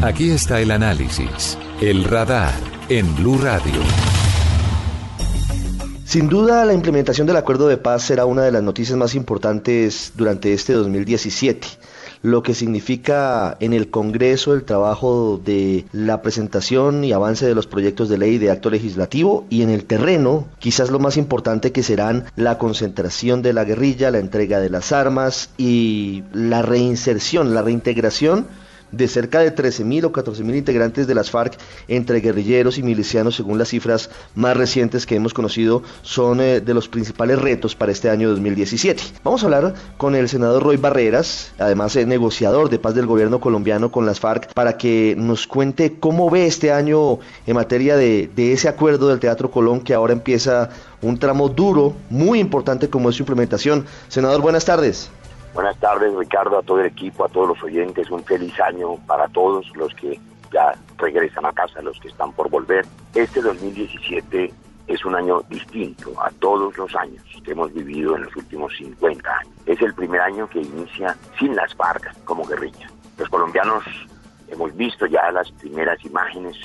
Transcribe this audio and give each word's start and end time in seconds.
Aquí 0.00 0.30
está 0.30 0.60
el 0.60 0.70
análisis, 0.70 1.58
el 1.80 2.04
radar 2.04 2.54
en 2.88 3.16
Blue 3.16 3.36
Radio. 3.36 3.80
Sin 6.04 6.28
duda, 6.28 6.64
la 6.64 6.72
implementación 6.72 7.26
del 7.26 7.36
acuerdo 7.36 7.66
de 7.66 7.78
paz 7.78 8.04
será 8.04 8.24
una 8.24 8.42
de 8.42 8.52
las 8.52 8.62
noticias 8.62 8.96
más 8.96 9.16
importantes 9.16 10.12
durante 10.14 10.52
este 10.52 10.72
2017 10.74 11.66
lo 12.22 12.42
que 12.42 12.54
significa 12.54 13.56
en 13.60 13.72
el 13.72 13.90
Congreso 13.90 14.52
el 14.52 14.64
trabajo 14.64 15.40
de 15.44 15.84
la 15.92 16.20
presentación 16.22 17.04
y 17.04 17.12
avance 17.12 17.46
de 17.46 17.54
los 17.54 17.66
proyectos 17.66 18.08
de 18.08 18.18
ley 18.18 18.38
de 18.38 18.50
acto 18.50 18.70
legislativo 18.70 19.46
y 19.50 19.62
en 19.62 19.70
el 19.70 19.84
terreno 19.84 20.46
quizás 20.58 20.90
lo 20.90 20.98
más 20.98 21.16
importante 21.16 21.70
que 21.70 21.82
serán 21.82 22.24
la 22.34 22.58
concentración 22.58 23.42
de 23.42 23.52
la 23.52 23.64
guerrilla, 23.64 24.10
la 24.10 24.18
entrega 24.18 24.58
de 24.58 24.70
las 24.70 24.90
armas 24.90 25.50
y 25.58 26.24
la 26.32 26.62
reinserción, 26.62 27.54
la 27.54 27.62
reintegración 27.62 28.46
de 28.92 29.08
cerca 29.08 29.40
de 29.40 29.54
13.000 29.54 30.04
o 30.04 30.12
14.000 30.12 30.56
integrantes 30.56 31.06
de 31.06 31.14
las 31.14 31.30
FARC 31.30 31.58
entre 31.88 32.20
guerrilleros 32.20 32.78
y 32.78 32.82
milicianos, 32.82 33.36
según 33.36 33.58
las 33.58 33.68
cifras 33.68 34.10
más 34.34 34.56
recientes 34.56 35.06
que 35.06 35.16
hemos 35.16 35.34
conocido, 35.34 35.82
son 36.02 36.40
eh, 36.40 36.60
de 36.60 36.74
los 36.74 36.88
principales 36.88 37.38
retos 37.38 37.74
para 37.74 37.92
este 37.92 38.10
año 38.10 38.30
2017. 38.30 39.02
Vamos 39.24 39.42
a 39.42 39.46
hablar 39.46 39.74
con 39.96 40.14
el 40.14 40.28
senador 40.28 40.62
Roy 40.62 40.76
Barreras, 40.76 41.52
además 41.58 41.96
es 41.96 42.06
negociador 42.06 42.70
de 42.70 42.78
paz 42.78 42.94
del 42.94 43.06
gobierno 43.06 43.40
colombiano 43.40 43.90
con 43.90 44.06
las 44.06 44.20
FARC, 44.20 44.52
para 44.54 44.76
que 44.76 45.14
nos 45.16 45.46
cuente 45.46 45.98
cómo 45.98 46.30
ve 46.30 46.46
este 46.46 46.72
año 46.72 47.18
en 47.46 47.54
materia 47.54 47.96
de, 47.96 48.30
de 48.34 48.52
ese 48.52 48.68
acuerdo 48.68 49.08
del 49.08 49.20
Teatro 49.20 49.50
Colón 49.50 49.80
que 49.80 49.94
ahora 49.94 50.12
empieza 50.12 50.70
un 51.02 51.18
tramo 51.18 51.48
duro, 51.48 51.94
muy 52.10 52.40
importante 52.40 52.88
como 52.88 53.10
es 53.10 53.16
su 53.16 53.22
implementación. 53.22 53.86
Senador, 54.08 54.40
buenas 54.40 54.64
tardes. 54.64 55.10
Buenas 55.58 55.80
tardes, 55.80 56.14
Ricardo, 56.14 56.56
a 56.56 56.62
todo 56.62 56.78
el 56.78 56.86
equipo, 56.86 57.24
a 57.24 57.28
todos 57.28 57.48
los 57.48 57.62
oyentes. 57.64 58.08
Un 58.12 58.22
feliz 58.22 58.54
año 58.60 58.94
para 59.08 59.26
todos 59.26 59.66
los 59.74 59.92
que 59.92 60.20
ya 60.52 60.72
regresan 60.96 61.44
a 61.46 61.52
casa, 61.52 61.82
los 61.82 61.98
que 61.98 62.06
están 62.06 62.30
por 62.30 62.48
volver. 62.48 62.86
Este 63.12 63.42
2017 63.42 64.52
es 64.86 65.04
un 65.04 65.16
año 65.16 65.42
distinto 65.48 66.12
a 66.22 66.30
todos 66.38 66.78
los 66.78 66.94
años 66.94 67.24
que 67.44 67.50
hemos 67.50 67.74
vivido 67.74 68.14
en 68.14 68.22
los 68.22 68.36
últimos 68.36 68.72
50 68.76 69.28
años. 69.28 69.52
Es 69.66 69.82
el 69.82 69.92
primer 69.94 70.20
año 70.20 70.48
que 70.48 70.60
inicia 70.60 71.16
sin 71.40 71.56
las 71.56 71.74
FARC 71.74 72.22
como 72.22 72.46
guerrilla. 72.46 72.88
Los 73.16 73.28
colombianos 73.28 73.82
hemos 74.46 74.76
visto 74.76 75.06
ya 75.06 75.32
las 75.32 75.50
primeras 75.50 75.98
imágenes 76.04 76.56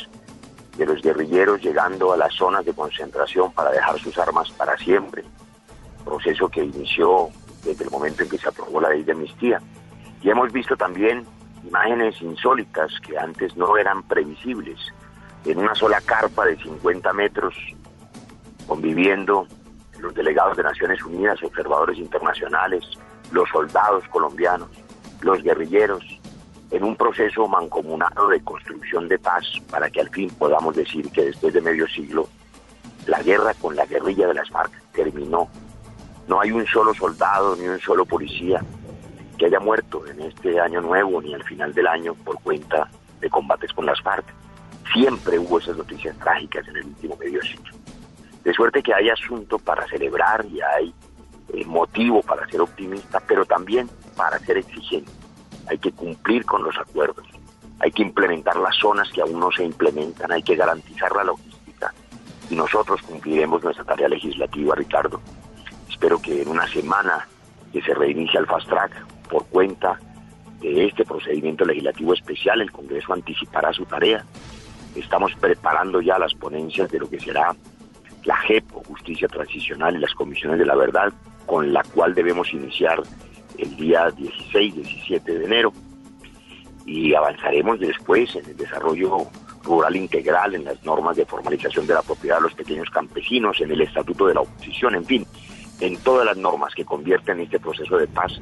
de 0.78 0.86
los 0.86 1.02
guerrilleros 1.02 1.64
llegando 1.64 2.14
a 2.14 2.18
las 2.18 2.36
zonas 2.36 2.64
de 2.64 2.76
concentración 2.76 3.52
para 3.54 3.72
dejar 3.72 3.98
sus 4.00 4.16
armas 4.20 4.52
para 4.52 4.78
siempre. 4.78 5.24
Proceso 6.06 6.48
que 6.48 6.64
inició 6.64 7.32
desde 7.64 7.84
el 7.84 7.92
momento 7.92 8.24
en 8.24 8.30
que 8.30 8.38
se 8.38 8.50
aprobó 8.50 8.82
la 8.82 8.90
ley 8.90 9.04
de 9.04 9.12
amnistía. 9.12 9.62
Y 10.22 10.30
hemos 10.30 10.52
visto 10.52 10.76
también 10.76 11.26
imágenes 11.66 12.22
insólitas 12.22 12.92
que 13.02 13.18
antes 13.18 13.56
no 13.56 13.78
eran 13.78 14.04
previsibles. 14.04 14.80
En 15.46 15.60
una 15.60 15.76
sola 15.76 16.00
carpa 16.02 16.46
de 16.46 16.58
50 16.58 17.12
metros, 17.14 17.54
conviviendo 18.68 19.48
los 20.00 20.14
delegados 20.14 20.58
de 20.58 20.64
Naciones 20.64 21.04
Unidas, 21.04 21.42
observadores 21.44 21.98
internacionales, 21.98 22.84
los 23.32 23.50
soldados 23.50 24.08
colombianos, 24.10 24.70
los 25.22 25.42
guerrilleros, 25.42 26.04
en 26.72 26.84
un 26.84 26.96
proceso 26.96 27.48
mancomunado 27.48 28.30
de 28.30 28.42
construcción 28.42 29.08
de 29.08 29.20
paz 29.20 29.46
para 29.70 29.90
que 29.90 30.02
al 30.02 30.10
fin 30.10 30.30
podamos 30.32 30.76
decir 30.76 31.10
que 31.12 31.26
después 31.26 31.54
de 31.54 31.62
medio 31.62 31.88
siglo 31.88 32.28
la 33.06 33.22
guerra 33.22 33.54
con 33.54 33.76
la 33.76 33.86
guerrilla 33.86 34.28
de 34.28 34.34
las 34.34 34.50
FARC 34.50 34.72
terminó 34.92 35.50
no 36.28 36.40
hay 36.40 36.52
un 36.52 36.66
solo 36.68 36.94
soldado 36.94 37.56
ni 37.56 37.68
un 37.68 37.80
solo 37.80 38.06
policía 38.06 38.64
que 39.38 39.46
haya 39.48 39.60
muerto 39.60 40.06
en 40.08 40.22
este 40.22 40.60
año 40.60 40.82
nuevo 40.82 41.22
ni 41.22 41.34
al 41.34 41.44
final 41.44 41.74
del 41.74 41.88
año 41.88 42.14
por 42.14 42.40
cuenta 42.42 42.90
de 43.20 43.30
combates 43.30 43.74
con 43.74 43.86
las 43.86 44.02
FARC. 44.02 44.26
Siempre 44.94 45.40
hubo 45.40 45.60
esas 45.60 45.78
noticias 45.78 46.18
trágicas 46.20 46.68
en 46.68 46.78
el 46.78 46.86
último 46.86 47.16
medio 47.18 47.42
siglo. 47.42 47.74
De 48.44 48.54
suerte 48.54 48.84
que 48.84 48.94
hay 48.94 49.10
asunto 49.10 49.58
para 49.58 49.88
celebrar 49.88 50.46
y 50.46 50.60
hay 50.62 50.94
eh, 51.54 51.66
motivo 51.66 52.22
para 52.22 52.48
ser 52.48 52.62
optimista, 52.62 53.22
pero 53.26 53.46
también 53.46 53.90
para 54.16 54.38
ser 54.40 54.58
exigente. 54.58 55.12
Hay 55.68 55.78
que 55.78 55.92
cumplir 55.92 56.46
con 56.46 56.64
los 56.64 56.78
acuerdos, 56.78 57.26
hay 57.80 57.92
que 57.92 58.02
implementar 58.02 58.58
las 58.58 58.76
zonas 58.76 59.10
que 59.12 59.22
aún 59.22 59.40
no 59.40 59.50
se 59.52 59.64
implementan, 59.64 60.32
hay 60.32 60.44
que 60.44 60.56
garantizar 60.56 61.16
la 61.16 61.24
logística 61.24 61.94
y 62.50 62.56
nosotros 62.56 63.02
cumpliremos 63.02 63.64
nuestra 63.64 63.86
tarea 63.86 64.10
legislativa, 64.10 64.76
Ricardo, 64.76 65.22
Espero 66.04 66.22
que 66.22 66.42
en 66.42 66.50
una 66.50 66.68
semana 66.68 67.26
que 67.72 67.82
se 67.82 67.94
reinicia 67.94 68.42
el 68.42 68.46
fast 68.46 68.68
track 68.68 68.92
por 69.30 69.46
cuenta 69.46 69.98
de 70.60 70.88
este 70.88 71.06
procedimiento 71.06 71.64
legislativo 71.64 72.14
especial, 72.14 72.60
el 72.60 72.74
Congreso 72.74 73.14
anticipará 73.14 73.72
su 73.72 73.86
tarea. 73.86 74.26
Estamos 74.98 75.32
preparando 75.40 76.02
ya 76.02 76.20
las 76.20 76.34
ponencias 76.34 76.92
de 76.92 77.00
lo 77.00 77.10
que 77.10 77.22
será 77.22 77.56
la 78.26 78.36
JEP 78.36 78.66
o 78.76 78.84
Justicia 78.84 79.30
Transicional 79.30 79.96
y 79.96 80.00
las 80.00 80.14
comisiones 80.14 80.60
de 80.60 80.66
la 80.66 80.76
verdad, 80.76 81.14
con 81.46 81.72
la 81.72 81.84
cual 81.84 82.14
debemos 82.14 82.52
iniciar 82.52 83.02
el 83.58 83.74
día 83.78 84.10
16-17 84.10 85.24
de 85.24 85.46
enero. 85.46 85.72
Y 86.86 87.14
avanzaremos 87.14 87.80
después 87.80 88.36
en 88.36 88.46
el 88.46 88.58
desarrollo 88.58 89.20
rural 89.64 89.96
integral, 89.96 90.54
en 90.54 90.66
las 90.66 90.84
normas 90.84 91.16
de 91.16 91.26
formalización 91.26 91.88
de 91.88 91.94
la 91.94 92.02
propiedad 92.02 92.40
de 92.40 92.42
los 92.42 92.56
pequeños 92.56 92.90
campesinos, 92.90 93.62
en 93.62 93.72
el 93.72 93.80
estatuto 93.80 94.28
de 94.28 94.34
la 94.34 94.42
oposición, 94.42 94.96
en 94.96 95.06
fin, 95.06 95.26
en 95.84 95.98
todas 95.98 96.26
las 96.26 96.38
normas 96.38 96.74
que 96.74 96.86
convierten 96.86 97.42
este 97.42 97.60
proceso 97.60 97.98
de 97.98 98.08
paz 98.08 98.34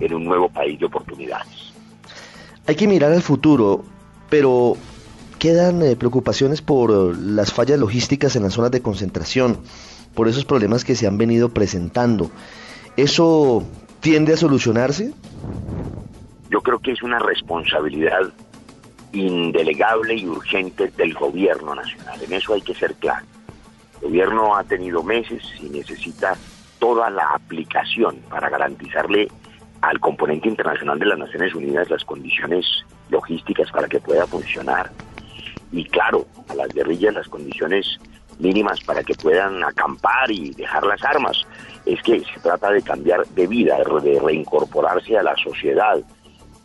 en 0.00 0.14
un 0.14 0.24
nuevo 0.24 0.48
país 0.48 0.78
de 0.80 0.86
oportunidades. 0.86 1.72
Hay 2.66 2.76
que 2.76 2.86
mirar 2.86 3.12
al 3.12 3.22
futuro, 3.22 3.84
pero 4.30 4.76
quedan 5.38 5.82
eh, 5.82 5.96
preocupaciones 5.96 6.62
por 6.62 6.90
eh, 6.90 7.16
las 7.18 7.52
fallas 7.52 7.78
logísticas 7.78 8.36
en 8.36 8.42
las 8.42 8.54
zonas 8.54 8.70
de 8.70 8.80
concentración, 8.80 9.58
por 10.14 10.28
esos 10.28 10.44
problemas 10.44 10.84
que 10.84 10.94
se 10.94 11.06
han 11.06 11.18
venido 11.18 11.50
presentando. 11.50 12.30
¿Eso 12.96 13.64
tiende 14.00 14.32
a 14.32 14.36
solucionarse? 14.36 15.12
Yo 16.50 16.60
creo 16.62 16.78
que 16.78 16.92
es 16.92 17.02
una 17.02 17.18
responsabilidad 17.18 18.32
indelegable 19.12 20.14
y 20.14 20.26
urgente 20.26 20.90
del 20.96 21.14
gobierno 21.14 21.74
nacional. 21.74 22.20
En 22.22 22.32
eso 22.32 22.54
hay 22.54 22.62
que 22.62 22.74
ser 22.74 22.94
claro. 22.94 23.26
El 24.00 24.08
gobierno 24.08 24.56
ha 24.56 24.64
tenido 24.64 25.02
meses 25.02 25.42
y 25.60 25.68
necesita 25.68 26.36
toda 26.78 27.10
la 27.10 27.34
aplicación 27.34 28.16
para 28.28 28.48
garantizarle 28.48 29.28
al 29.80 30.00
componente 30.00 30.48
internacional 30.48 30.98
de 30.98 31.06
las 31.06 31.18
Naciones 31.18 31.54
Unidas 31.54 31.90
las 31.90 32.04
condiciones 32.04 32.66
logísticas 33.10 33.70
para 33.70 33.88
que 33.88 34.00
pueda 34.00 34.26
funcionar. 34.26 34.90
Y 35.70 35.84
claro, 35.84 36.26
a 36.48 36.54
las 36.54 36.68
guerrillas 36.68 37.14
las 37.14 37.28
condiciones 37.28 37.98
mínimas 38.38 38.80
para 38.80 39.02
que 39.02 39.14
puedan 39.14 39.62
acampar 39.64 40.30
y 40.30 40.50
dejar 40.50 40.84
las 40.84 41.02
armas. 41.04 41.42
Es 41.84 42.02
que 42.02 42.20
se 42.20 42.40
trata 42.40 42.70
de 42.70 42.82
cambiar 42.82 43.26
de 43.28 43.46
vida, 43.46 43.76
de 44.02 44.20
reincorporarse 44.20 45.18
a 45.18 45.22
la 45.22 45.36
sociedad. 45.36 45.98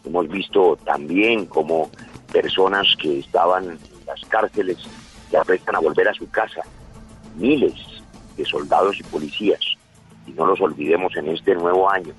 Hemos 0.06 0.28
visto 0.28 0.78
también 0.85 1.46
como 1.46 1.90
personas 2.31 2.96
que 2.99 3.20
estaban 3.20 3.72
en 3.72 3.79
las 4.05 4.22
cárceles 4.28 4.78
se 5.29 5.38
aprestan 5.38 5.76
a 5.76 5.79
volver 5.79 6.08
a 6.08 6.14
su 6.14 6.29
casa. 6.29 6.61
Miles 7.35 7.73
de 8.38 8.46
soldados 8.46 8.99
y 8.99 9.03
policías 9.03 9.59
y 10.34 10.38
no 10.38 10.46
los 10.46 10.59
olvidemos 10.62 11.16
en 11.16 11.30
este 11.30 11.56
nuevo 11.56 11.90
año, 11.90 12.14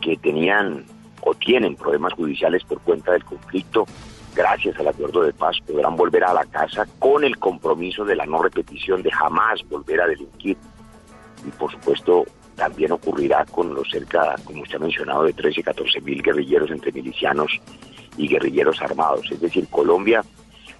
que 0.00 0.16
tenían 0.16 0.84
o 1.22 1.34
tienen 1.34 1.76
problemas 1.76 2.12
judiciales 2.12 2.62
por 2.64 2.80
cuenta 2.80 3.12
del 3.12 3.24
conflicto, 3.24 3.86
gracias 4.34 4.78
al 4.78 4.88
acuerdo 4.88 5.22
de 5.22 5.32
paz 5.32 5.56
podrán 5.66 5.96
volver 5.96 6.24
a 6.24 6.34
la 6.34 6.44
casa 6.44 6.86
con 6.98 7.24
el 7.24 7.38
compromiso 7.38 8.04
de 8.04 8.14
la 8.14 8.26
no 8.26 8.42
repetición, 8.42 9.02
de 9.02 9.10
jamás 9.10 9.66
volver 9.68 10.00
a 10.00 10.06
delinquir. 10.06 10.56
Y 11.46 11.50
por 11.50 11.72
supuesto 11.72 12.24
también 12.54 12.92
ocurrirá 12.92 13.44
con 13.46 13.74
los 13.74 13.88
cerca, 13.90 14.36
como 14.44 14.62
usted 14.62 14.76
ha 14.76 14.80
mencionado, 14.80 15.24
de 15.24 15.32
13, 15.32 15.62
14 15.62 16.00
mil 16.00 16.22
guerrilleros 16.22 16.70
entre 16.70 16.92
milicianos 16.92 17.60
y 18.16 18.28
guerrilleros 18.28 18.80
armados. 18.80 19.26
Es 19.30 19.40
decir, 19.40 19.66
Colombia 19.68 20.22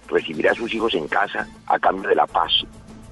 recibirá 0.07 0.51
a 0.51 0.55
sus 0.55 0.73
hijos 0.73 0.93
en 0.93 1.07
casa 1.07 1.47
a 1.65 1.77
cambio 1.77 2.09
de 2.09 2.15
la 2.15 2.27
paz 2.27 2.65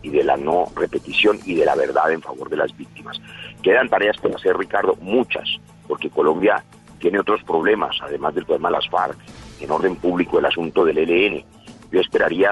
y 0.06 0.10
de 0.12 0.24
la 0.24 0.38
no 0.38 0.68
repetición 0.76 1.40
y 1.46 1.56
de 1.56 1.66
la 1.66 1.74
verdad 1.74 2.12
en 2.12 2.22
favor 2.22 2.48
de 2.48 2.58
las 2.58 2.78
víctimas. 2.78 3.20
Quedan 3.64 3.90
tareas 3.90 4.18
por 4.18 4.36
hacer, 4.36 4.56
Ricardo, 4.56 4.96
muchas, 5.02 5.50
porque 5.88 6.12
Colombia 6.12 6.64
tiene 7.00 7.20
otros 7.20 7.44
problemas, 7.44 7.98
además 8.02 8.36
del 8.36 8.46
problema 8.46 8.70
de 8.70 8.76
las 8.76 8.88
FARC, 8.88 9.18
en 9.60 9.72
orden 9.72 9.96
público 9.96 10.38
el 10.38 10.46
asunto 10.46 10.86
del 10.86 11.00
ELN. 11.00 11.44
Yo 11.92 12.00
esperaría 12.00 12.52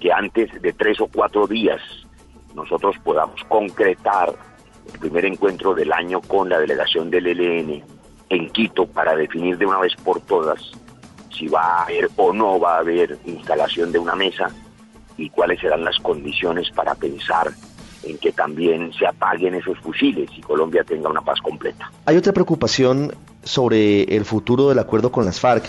que 0.00 0.10
antes 0.10 0.50
de 0.62 0.72
tres 0.72 0.98
o 1.02 1.06
cuatro 1.06 1.46
días 1.46 1.82
nosotros 2.54 2.96
podamos 3.04 3.44
concretar 3.44 4.34
el 4.90 4.98
primer 4.98 5.26
encuentro 5.26 5.74
del 5.74 5.92
año 5.92 6.22
con 6.22 6.48
la 6.48 6.58
delegación 6.58 7.10
del 7.10 7.26
ELN 7.26 7.84
en 8.30 8.50
Quito 8.50 8.86
para 8.86 9.14
definir 9.14 9.58
de 9.58 9.66
una 9.66 9.80
vez 9.80 9.94
por 9.96 10.22
todas 10.22 10.72
si 11.30 11.46
va 11.48 11.60
a 11.60 11.82
haber 11.82 12.08
o 12.16 12.32
no 12.32 12.58
va 12.58 12.76
a 12.76 12.78
haber 12.78 13.18
instalación 13.26 13.92
de 13.92 13.98
una 13.98 14.14
mesa 14.14 14.50
y 15.16 15.30
cuáles 15.30 15.60
serán 15.60 15.84
las 15.84 15.98
condiciones 15.98 16.70
para 16.70 16.94
pensar 16.94 17.52
en 18.02 18.18
que 18.18 18.32
también 18.32 18.92
se 18.92 19.06
apaguen 19.06 19.54
esos 19.54 19.78
fusiles 19.78 20.30
y 20.36 20.40
Colombia 20.40 20.84
tenga 20.84 21.08
una 21.08 21.22
paz 21.22 21.40
completa. 21.40 21.90
Hay 22.04 22.16
otra 22.16 22.32
preocupación 22.32 23.12
sobre 23.42 24.02
el 24.16 24.24
futuro 24.24 24.68
del 24.68 24.78
acuerdo 24.78 25.10
con 25.10 25.24
las 25.24 25.40
FARC 25.40 25.64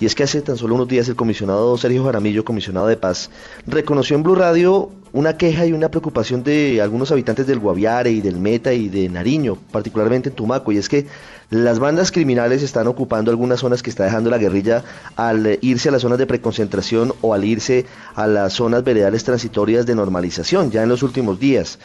y 0.00 0.06
es 0.06 0.14
que 0.14 0.22
hace 0.22 0.42
tan 0.42 0.56
solo 0.56 0.74
unos 0.74 0.88
días 0.88 1.08
el 1.08 1.16
comisionado 1.16 1.76
Sergio 1.76 2.04
Jaramillo, 2.04 2.44
comisionado 2.44 2.86
de 2.86 2.96
paz, 2.96 3.30
reconoció 3.66 4.16
en 4.16 4.22
Blue 4.22 4.34
Radio 4.34 4.90
una 5.12 5.36
queja 5.36 5.66
y 5.66 5.72
una 5.72 5.90
preocupación 5.90 6.44
de 6.44 6.80
algunos 6.82 7.10
habitantes 7.10 7.46
del 7.46 7.58
Guaviare 7.58 8.10
y 8.10 8.20
del 8.20 8.36
Meta 8.36 8.72
y 8.72 8.88
de 8.88 9.08
Nariño, 9.08 9.56
particularmente 9.72 10.28
en 10.28 10.34
Tumaco, 10.34 10.70
y 10.70 10.76
es 10.76 10.88
que 10.88 11.06
las 11.50 11.78
bandas 11.78 12.12
criminales 12.12 12.62
están 12.62 12.86
ocupando 12.86 13.30
algunas 13.30 13.60
zonas 13.60 13.82
que 13.82 13.90
está 13.90 14.04
dejando 14.04 14.30
la 14.30 14.38
guerrilla 14.38 14.84
al 15.16 15.58
irse 15.62 15.88
a 15.88 15.92
las 15.92 16.02
zonas 16.02 16.18
de 16.18 16.26
preconcentración 16.26 17.14
o 17.22 17.32
al 17.32 17.44
irse 17.44 17.86
a 18.14 18.26
las 18.26 18.52
zonas 18.52 18.84
veredales 18.84 19.24
transitorias 19.24 19.86
de 19.86 19.94
normalización 19.94 20.70
ya 20.70 20.82
en 20.82 20.90
los 20.90 21.02
últimos 21.02 21.40
días. 21.40 21.78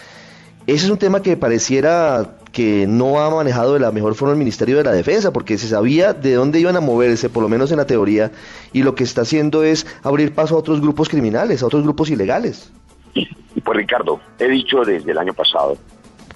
Ese 0.65 0.85
es 0.85 0.91
un 0.91 0.97
tema 0.97 1.21
que 1.21 1.35
pareciera 1.35 2.37
que 2.53 2.85
no 2.87 3.19
ha 3.19 3.29
manejado 3.29 3.73
de 3.73 3.79
la 3.79 3.91
mejor 3.91 4.15
forma 4.15 4.33
el 4.33 4.39
Ministerio 4.39 4.77
de 4.77 4.83
la 4.83 4.91
Defensa, 4.91 5.33
porque 5.33 5.57
se 5.57 5.67
sabía 5.67 6.13
de 6.13 6.35
dónde 6.35 6.59
iban 6.59 6.77
a 6.77 6.81
moverse, 6.81 7.29
por 7.29 7.43
lo 7.43 7.49
menos 7.49 7.71
en 7.71 7.77
la 7.77 7.85
teoría, 7.85 8.31
y 8.71 8.83
lo 8.83 8.95
que 8.95 9.03
está 9.03 9.21
haciendo 9.21 9.63
es 9.63 9.85
abrir 10.03 10.33
paso 10.33 10.55
a 10.55 10.59
otros 10.59 10.79
grupos 10.79 11.09
criminales, 11.09 11.63
a 11.63 11.65
otros 11.65 11.83
grupos 11.83 12.09
ilegales. 12.09 12.71
Pues 13.13 13.77
Ricardo, 13.77 14.21
he 14.39 14.47
dicho 14.47 14.85
desde 14.85 15.11
el 15.11 15.17
año 15.17 15.33
pasado 15.33 15.77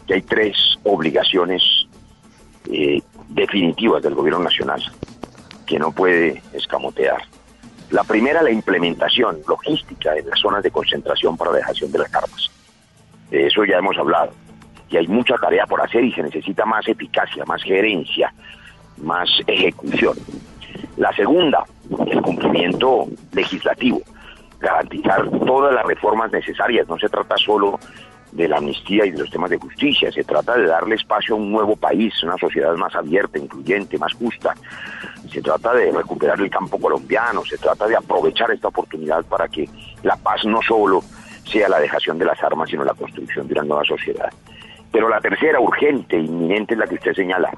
que 0.06 0.16
hay 0.16 0.22
tres 0.22 0.58
obligaciones 0.84 1.62
eh, 2.70 3.02
definitivas 3.30 4.04
del 4.04 4.16
gobierno 4.16 4.44
nacional 4.44 4.82
que 5.66 5.80
no 5.80 5.92
puede 5.92 6.42
escamotear. 6.54 7.22
La 7.92 8.04
primera, 8.04 8.42
la 8.42 8.52
implementación 8.52 9.38
logística 9.48 10.16
en 10.16 10.28
las 10.28 10.40
zonas 10.40 10.64
de 10.64 10.72
concentración 10.72 11.38
para 11.38 11.52
la 11.52 11.58
dejación 11.58 11.92
de 11.92 12.00
las 12.00 12.14
armas. 12.14 12.52
De 13.30 13.48
eso 13.48 13.66
ya 13.66 13.78
hemos 13.78 13.98
hablado. 13.98 14.32
Y 14.90 14.98
hay 14.98 15.08
mucha 15.08 15.36
tarea 15.36 15.66
por 15.66 15.82
hacer 15.82 16.04
y 16.04 16.14
se 16.14 16.24
necesita 16.24 16.66
más 16.66 16.88
eficacia, 16.88 17.44
más 17.46 17.62
gerencia, 17.64 18.34
más 18.98 19.30
ejecución. 19.46 20.16
La 20.96 21.12
segunda, 21.14 21.64
el 22.08 22.22
cumplimiento 22.22 23.08
legislativo, 23.34 24.02
garantizar 24.60 25.30
todas 25.46 25.74
las 25.74 25.86
reformas 25.86 26.32
necesarias. 26.32 26.88
No 26.88 26.98
se 26.98 27.10
trata 27.10 27.36
solo 27.38 27.80
de 28.32 28.48
la 28.48 28.58
amnistía 28.58 29.06
y 29.06 29.12
de 29.12 29.20
los 29.20 29.30
temas 29.30 29.50
de 29.50 29.58
justicia, 29.58 30.12
se 30.12 30.24
trata 30.24 30.56
de 30.58 30.68
darle 30.68 30.96
espacio 30.96 31.36
a 31.36 31.38
un 31.38 31.52
nuevo 31.52 31.76
país, 31.76 32.14
una 32.24 32.38
sociedad 32.38 32.74
más 32.76 32.94
abierta, 32.96 33.40
incluyente, 33.40 33.98
más 33.98 34.14
justa. 34.14 34.54
Se 35.32 35.42
trata 35.42 35.74
de 35.74 35.92
recuperar 35.92 36.40
el 36.40 36.50
campo 36.50 36.80
colombiano, 36.80 37.44
se 37.46 37.58
trata 37.58 37.88
de 37.88 37.96
aprovechar 37.96 38.52
esta 38.52 38.68
oportunidad 38.68 39.24
para 39.26 39.48
que 39.48 39.70
la 40.04 40.16
paz 40.18 40.46
no 40.46 40.62
solo 40.62 41.02
sea 41.48 41.70
la 41.70 41.80
dejación 41.80 42.18
de 42.18 42.26
las 42.26 42.42
armas, 42.44 42.70
sino 42.70 42.84
la 42.84 42.94
construcción 42.94 43.48
de 43.48 43.54
una 43.54 43.64
nueva 43.64 43.84
sociedad. 43.84 44.30
Pero 44.92 45.10
la 45.10 45.20
tercera, 45.20 45.60
urgente, 45.60 46.18
inminente, 46.18 46.74
es 46.74 46.80
la 46.80 46.88
que 46.88 46.96
usted 46.96 47.14
señala. 47.14 47.52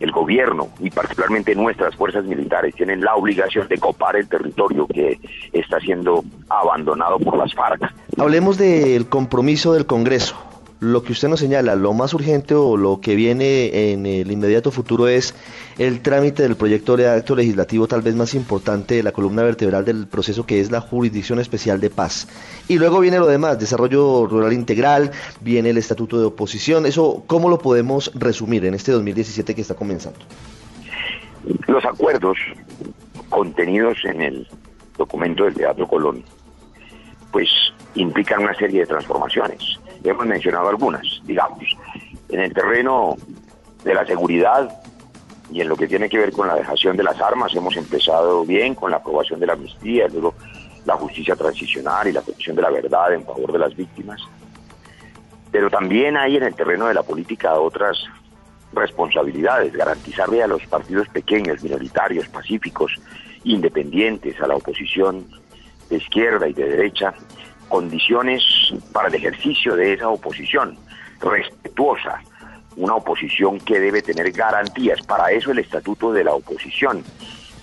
El 0.00 0.10
gobierno 0.10 0.68
y 0.80 0.90
particularmente 0.90 1.54
nuestras 1.54 1.94
fuerzas 1.94 2.24
militares 2.24 2.74
tienen 2.74 3.02
la 3.02 3.14
obligación 3.14 3.68
de 3.68 3.78
copar 3.78 4.16
el 4.16 4.28
territorio 4.28 4.86
que 4.88 5.18
está 5.52 5.78
siendo 5.78 6.24
abandonado 6.48 7.18
por 7.20 7.36
las 7.36 7.54
FARC. 7.54 7.82
Hablemos 8.18 8.58
del 8.58 9.08
compromiso 9.08 9.72
del 9.74 9.86
Congreso 9.86 10.51
lo 10.82 11.04
que 11.04 11.12
usted 11.12 11.28
nos 11.28 11.38
señala, 11.38 11.76
lo 11.76 11.92
más 11.92 12.12
urgente 12.12 12.56
o 12.56 12.76
lo 12.76 13.00
que 13.00 13.14
viene 13.14 13.92
en 13.92 14.04
el 14.04 14.32
inmediato 14.32 14.72
futuro 14.72 15.06
es 15.06 15.32
el 15.78 16.02
trámite 16.02 16.42
del 16.42 16.56
proyecto 16.56 16.96
de 16.96 17.08
acto 17.08 17.36
legislativo 17.36 17.86
tal 17.86 18.02
vez 18.02 18.16
más 18.16 18.34
importante 18.34 18.96
de 18.96 19.04
la 19.04 19.12
columna 19.12 19.44
vertebral 19.44 19.84
del 19.84 20.08
proceso 20.08 20.44
que 20.44 20.58
es 20.58 20.72
la 20.72 20.80
Jurisdicción 20.80 21.38
Especial 21.38 21.80
de 21.80 21.88
Paz. 21.88 22.26
Y 22.66 22.78
luego 22.78 22.98
viene 22.98 23.20
lo 23.20 23.28
demás, 23.28 23.60
desarrollo 23.60 24.26
rural 24.26 24.52
integral, 24.52 25.12
viene 25.40 25.70
el 25.70 25.78
estatuto 25.78 26.18
de 26.18 26.24
oposición, 26.24 26.84
eso 26.84 27.22
¿cómo 27.28 27.48
lo 27.48 27.60
podemos 27.60 28.10
resumir 28.16 28.64
en 28.64 28.74
este 28.74 28.90
2017 28.90 29.54
que 29.54 29.60
está 29.60 29.74
comenzando? 29.74 30.18
Los 31.68 31.84
acuerdos 31.84 32.38
contenidos 33.28 33.98
en 34.04 34.20
el 34.20 34.48
documento 34.98 35.44
del 35.44 35.54
Teatro 35.54 35.86
Colón 35.86 36.24
pues 37.30 37.48
implican 37.94 38.42
una 38.42 38.54
serie 38.54 38.80
de 38.80 38.86
transformaciones 38.86 39.78
hemos 40.10 40.26
mencionado 40.26 40.68
algunas, 40.68 41.20
digamos. 41.24 41.64
En 42.28 42.40
el 42.40 42.52
terreno 42.52 43.16
de 43.84 43.94
la 43.94 44.06
seguridad 44.06 44.82
y 45.50 45.60
en 45.60 45.68
lo 45.68 45.76
que 45.76 45.86
tiene 45.86 46.08
que 46.08 46.18
ver 46.18 46.32
con 46.32 46.48
la 46.48 46.54
dejación 46.54 46.96
de 46.96 47.02
las 47.02 47.20
armas, 47.20 47.54
hemos 47.54 47.76
empezado 47.76 48.44
bien 48.44 48.74
con 48.74 48.90
la 48.90 48.98
aprobación 48.98 49.38
de 49.40 49.46
la 49.46 49.52
amnistía, 49.52 50.08
luego 50.08 50.34
la 50.84 50.96
justicia 50.96 51.36
transicional 51.36 52.08
y 52.08 52.12
la 52.12 52.22
protección 52.22 52.56
de 52.56 52.62
la 52.62 52.70
verdad 52.70 53.12
en 53.12 53.24
favor 53.24 53.52
de 53.52 53.58
las 53.58 53.76
víctimas. 53.76 54.20
Pero 55.50 55.68
también 55.68 56.16
hay 56.16 56.36
en 56.36 56.44
el 56.44 56.54
terreno 56.54 56.86
de 56.86 56.94
la 56.94 57.02
política 57.02 57.54
otras 57.54 58.04
responsabilidades, 58.72 59.74
garantizarle 59.74 60.42
a 60.42 60.46
los 60.46 60.64
partidos 60.66 61.08
pequeños, 61.08 61.62
minoritarios, 61.62 62.26
pacíficos, 62.28 62.98
independientes, 63.44 64.40
a 64.40 64.46
la 64.46 64.56
oposición 64.56 65.26
de 65.90 65.96
izquierda 65.96 66.48
y 66.48 66.54
de 66.54 66.64
derecha, 66.64 67.12
condiciones 67.68 68.42
para 68.92 69.08
el 69.08 69.14
ejercicio 69.14 69.76
de 69.76 69.94
esa 69.94 70.08
oposición, 70.08 70.76
respetuosa, 71.20 72.20
una 72.76 72.94
oposición 72.94 73.58
que 73.58 73.80
debe 73.80 74.02
tener 74.02 74.30
garantías. 74.32 75.00
Para 75.02 75.30
eso 75.30 75.50
el 75.50 75.58
estatuto 75.58 76.12
de 76.12 76.24
la 76.24 76.32
oposición 76.32 77.02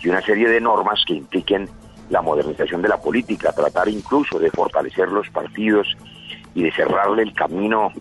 y 0.01 0.10
una 0.10 0.22
serie 0.22 0.48
de 0.50 0.62
normas 0.62 1.04
que 1.06 1.13
impliquen 1.13 1.69
la 2.10 2.22
modernización 2.22 2.81
de 2.81 2.90
la 2.90 2.98
política, 2.98 3.51
tratar 3.51 3.88
incluso 3.88 4.40
de 4.40 4.50
fortalecer 4.51 5.10
los 5.10 5.30
partidos 5.30 5.96
y 6.56 6.63
de 6.63 6.72
cerrarle 6.72 7.24
el 7.24 7.34
camino 7.34 7.92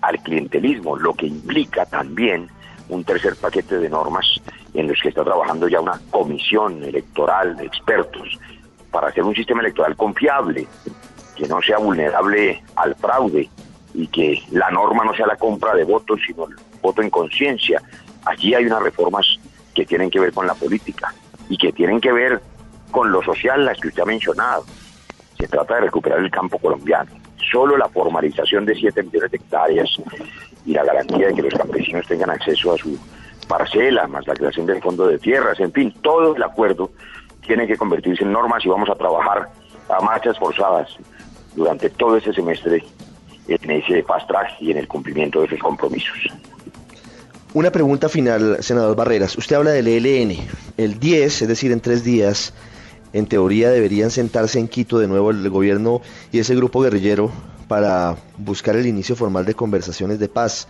al 0.00 0.18
clientelismo, 0.20 0.96
lo 0.96 1.14
que 1.14 1.26
implica 1.26 1.86
también 1.86 2.48
un 2.88 3.04
tercer 3.04 3.36
paquete 3.36 3.78
de 3.78 3.88
normas 3.88 4.26
en 4.74 4.88
los 4.88 5.00
que 5.00 5.08
está 5.08 5.24
trabajando 5.24 5.68
ya 5.68 5.80
una 5.80 6.00
comisión 6.10 6.82
electoral 6.82 7.56
de 7.56 7.66
expertos 7.66 8.38
para 8.90 9.08
hacer 9.08 9.24
un 9.24 9.34
sistema 9.34 9.60
electoral 9.60 9.96
confiable, 9.96 10.66
que 11.38 11.46
no 11.46 11.62
sea 11.62 11.78
vulnerable 11.78 12.62
al 12.74 12.96
fraude 12.96 13.48
y 13.94 14.08
que 14.08 14.42
la 14.50 14.70
norma 14.70 15.04
no 15.04 15.14
sea 15.14 15.26
la 15.26 15.36
compra 15.36 15.74
de 15.74 15.84
votos, 15.84 16.18
sino 16.26 16.46
el 16.46 16.56
voto 16.82 17.00
en 17.00 17.10
conciencia. 17.10 17.80
Allí 18.24 18.54
hay 18.54 18.66
unas 18.66 18.82
reformas 18.82 19.24
que 19.74 19.86
tienen 19.86 20.10
que 20.10 20.18
ver 20.18 20.32
con 20.32 20.46
la 20.46 20.54
política 20.54 21.14
y 21.48 21.56
que 21.56 21.72
tienen 21.72 22.00
que 22.00 22.12
ver 22.12 22.42
con 22.90 23.12
lo 23.12 23.22
social, 23.22 23.64
las 23.64 23.78
que 23.78 23.88
usted 23.88 24.02
ha 24.02 24.06
mencionado. 24.06 24.64
Se 25.38 25.46
trata 25.46 25.76
de 25.76 25.82
recuperar 25.82 26.18
el 26.18 26.30
campo 26.30 26.58
colombiano. 26.58 27.12
Solo 27.52 27.76
la 27.76 27.88
formalización 27.88 28.66
de 28.66 28.74
7 28.74 29.04
millones 29.04 29.30
de 29.30 29.36
hectáreas 29.36 29.88
y 30.66 30.72
la 30.72 30.84
garantía 30.84 31.28
de 31.28 31.34
que 31.34 31.42
los 31.42 31.54
campesinos 31.54 32.06
tengan 32.08 32.30
acceso 32.30 32.72
a 32.72 32.76
su 32.76 32.98
parcela, 33.46 34.08
más 34.08 34.26
la 34.26 34.34
creación 34.34 34.66
del 34.66 34.82
fondo 34.82 35.06
de 35.06 35.18
tierras, 35.18 35.58
en 35.60 35.72
fin, 35.72 35.94
todo 36.02 36.34
el 36.34 36.42
acuerdo 36.42 36.90
tiene 37.46 37.66
que 37.66 37.76
convertirse 37.76 38.24
en 38.24 38.32
normas 38.32 38.64
y 38.64 38.68
vamos 38.68 38.90
a 38.90 38.94
trabajar 38.96 39.48
a 39.88 40.00
marchas 40.02 40.38
forzadas 40.38 40.98
durante 41.54 41.90
todo 41.90 42.16
ese 42.16 42.32
semestre 42.32 42.84
en 43.48 43.70
ese 43.70 44.02
fast 44.02 44.28
track 44.28 44.60
y 44.60 44.70
en 44.70 44.78
el 44.78 44.88
cumplimiento 44.88 45.40
de 45.40 45.46
esos 45.46 45.58
compromisos. 45.58 46.16
Una 47.54 47.72
pregunta 47.72 48.08
final, 48.08 48.58
senador 48.60 48.94
Barreras. 48.94 49.36
Usted 49.38 49.56
habla 49.56 49.70
del 49.70 49.88
ELN. 49.88 50.36
El 50.76 51.00
10, 51.00 51.42
es 51.42 51.48
decir, 51.48 51.72
en 51.72 51.80
tres 51.80 52.04
días, 52.04 52.52
en 53.14 53.26
teoría 53.26 53.70
deberían 53.70 54.10
sentarse 54.10 54.58
en 54.58 54.68
Quito 54.68 54.98
de 54.98 55.08
nuevo 55.08 55.30
el 55.30 55.48
gobierno 55.48 56.02
y 56.30 56.40
ese 56.40 56.54
grupo 56.54 56.82
guerrillero 56.82 57.32
para 57.66 58.16
buscar 58.36 58.76
el 58.76 58.86
inicio 58.86 59.16
formal 59.16 59.46
de 59.46 59.54
conversaciones 59.54 60.18
de 60.18 60.28
paz. 60.28 60.68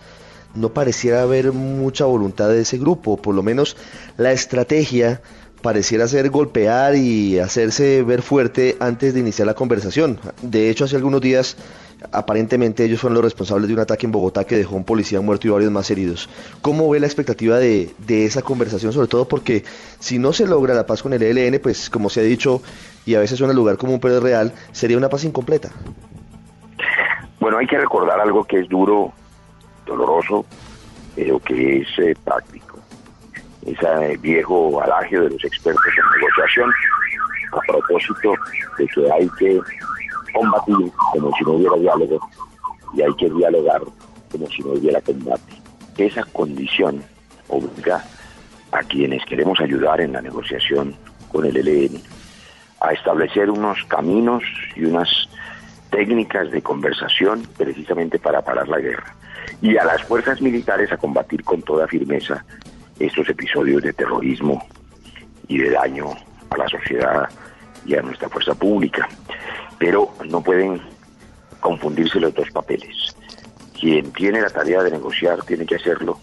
No 0.55 0.73
pareciera 0.73 1.21
haber 1.21 1.51
mucha 1.51 2.05
voluntad 2.05 2.49
de 2.49 2.61
ese 2.61 2.77
grupo, 2.77 3.17
por 3.17 3.35
lo 3.35 3.43
menos 3.43 3.75
la 4.17 4.31
estrategia 4.31 5.21
pareciera 5.61 6.07
ser 6.07 6.29
golpear 6.29 6.95
y 6.95 7.39
hacerse 7.39 8.03
ver 8.03 8.21
fuerte 8.21 8.77
antes 8.79 9.13
de 9.13 9.19
iniciar 9.19 9.45
la 9.45 9.53
conversación. 9.53 10.19
De 10.41 10.69
hecho, 10.69 10.85
hace 10.85 10.95
algunos 10.95 11.21
días, 11.21 11.57
aparentemente 12.11 12.85
ellos 12.85 13.01
fueron 13.01 13.15
los 13.15 13.23
responsables 13.23 13.67
de 13.67 13.73
un 13.73 13.79
ataque 13.79 14.05
en 14.05 14.11
Bogotá 14.11 14.45
que 14.45 14.57
dejó 14.57 14.75
un 14.75 14.85
policía 14.85 15.21
muerto 15.21 15.47
y 15.47 15.51
varios 15.51 15.71
más 15.71 15.89
heridos. 15.91 16.29
¿Cómo 16.61 16.89
ve 16.89 16.99
la 16.99 17.07
expectativa 17.07 17.57
de, 17.57 17.93
esa 18.07 18.41
conversación? 18.41 18.93
Sobre 18.93 19.07
todo 19.07 19.27
porque 19.27 19.63
si 19.99 20.17
no 20.17 20.33
se 20.33 20.47
logra 20.47 20.73
la 20.73 20.85
paz 20.85 21.03
con 21.03 21.13
el 21.13 21.21
ELN, 21.21 21.59
pues 21.59 21.89
como 21.89 22.09
se 22.09 22.21
ha 22.21 22.23
dicho, 22.23 22.61
y 23.05 23.15
a 23.15 23.19
veces 23.19 23.37
suena 23.37 23.51
el 23.51 23.57
lugar 23.57 23.77
común 23.77 23.99
pero 23.99 24.17
es 24.17 24.23
real, 24.23 24.53
sería 24.71 24.97
una 24.97 25.09
paz 25.09 25.23
incompleta. 25.23 25.69
Bueno, 27.39 27.57
hay 27.57 27.67
que 27.67 27.77
recordar 27.77 28.19
algo 28.19 28.43
que 28.43 28.59
es 28.59 28.69
duro, 28.69 29.13
doloroso, 29.85 30.45
pero 31.15 31.39
que 31.39 31.79
es 31.79 31.87
eh, 31.99 32.13
práctico 32.23 32.69
ese 33.65 34.17
viejo 34.17 34.81
adagio 34.81 35.23
de 35.23 35.29
los 35.31 35.43
expertos 35.43 35.83
en 35.97 36.19
negociación 36.19 36.71
a 37.51 37.59
propósito 37.71 38.33
de 38.77 38.87
que 38.87 39.11
hay 39.11 39.29
que 39.37 39.59
combatir 40.33 40.91
como 41.11 41.31
si 41.35 41.43
no 41.43 41.51
hubiera 41.51 41.75
diálogo 41.77 42.29
y 42.93 43.01
hay 43.01 43.13
que 43.15 43.29
dialogar 43.29 43.81
como 44.31 44.47
si 44.47 44.61
no 44.61 44.71
hubiera 44.71 45.01
combate. 45.01 45.53
Esa 45.97 46.23
condición 46.25 47.03
obliga 47.47 48.03
a 48.71 48.79
quienes 48.83 49.25
queremos 49.25 49.59
ayudar 49.59 50.01
en 50.01 50.13
la 50.13 50.21
negociación 50.21 50.95
con 51.31 51.45
el 51.45 51.57
ELN 51.57 52.01
a 52.81 52.93
establecer 52.93 53.49
unos 53.49 53.83
caminos 53.85 54.43
y 54.75 54.85
unas 54.85 55.09
técnicas 55.89 56.51
de 56.51 56.61
conversación 56.61 57.43
precisamente 57.57 58.19
para 58.19 58.41
parar 58.41 58.67
la 58.67 58.79
guerra 58.79 59.15
y 59.61 59.75
a 59.77 59.83
las 59.83 60.03
fuerzas 60.03 60.41
militares 60.41 60.91
a 60.91 60.97
combatir 60.97 61.43
con 61.43 61.61
toda 61.61 61.87
firmeza 61.87 62.45
estos 62.99 63.29
episodios 63.29 63.81
de 63.81 63.93
terrorismo 63.93 64.67
y 65.47 65.57
de 65.59 65.71
daño 65.71 66.11
a 66.49 66.57
la 66.57 66.67
sociedad 66.67 67.29
y 67.85 67.95
a 67.95 68.01
nuestra 68.01 68.29
fuerza 68.29 68.53
pública. 68.53 69.07
Pero 69.77 70.13
no 70.27 70.41
pueden 70.41 70.81
confundirse 71.59 72.19
los 72.19 72.33
dos 72.33 72.49
papeles. 72.51 73.15
Quien 73.79 74.11
tiene 74.11 74.41
la 74.41 74.49
tarea 74.49 74.83
de 74.83 74.91
negociar 74.91 75.41
tiene 75.43 75.65
que 75.65 75.75
hacerlo 75.75 76.19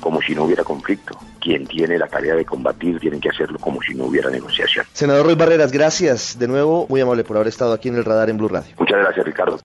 como 0.00 0.22
si 0.22 0.34
no 0.34 0.44
hubiera 0.44 0.64
conflicto. 0.64 1.18
Quien 1.40 1.66
tiene 1.66 1.98
la 1.98 2.06
tarea 2.06 2.34
de 2.34 2.44
combatir 2.44 2.98
tiene 2.98 3.20
que 3.20 3.28
hacerlo 3.28 3.58
como 3.58 3.82
si 3.82 3.94
no 3.94 4.04
hubiera 4.04 4.30
negociación. 4.30 4.86
Senador 4.92 5.26
Roy 5.26 5.34
Barreras, 5.34 5.72
gracias 5.72 6.38
de 6.38 6.48
nuevo, 6.48 6.86
muy 6.88 7.00
amable 7.00 7.24
por 7.24 7.36
haber 7.36 7.48
estado 7.48 7.72
aquí 7.72 7.88
en 7.88 7.96
el 7.96 8.04
radar 8.04 8.30
en 8.30 8.38
Blue 8.38 8.48
Radio. 8.48 8.74
Muchas 8.78 8.98
gracias, 8.98 9.26
Ricardo. 9.26 9.58